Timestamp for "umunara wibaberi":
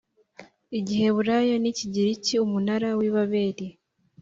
2.45-3.67